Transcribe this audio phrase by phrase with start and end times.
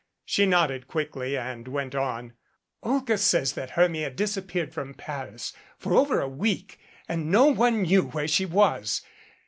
[0.25, 2.33] She nodded quickly and went on.
[2.81, 7.59] "Olga says that Hermia disappeared from Paris for over a week and no 271 MADCAP
[7.59, 9.01] one knew where she was.